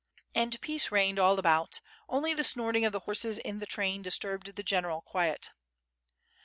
[0.33, 4.55] And peace reigned all about, only the snorting of the horses in the train disturbed
[4.55, 5.51] the general quiet.